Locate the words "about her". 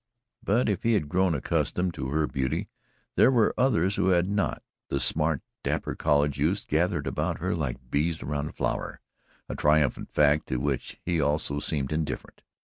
7.05-7.53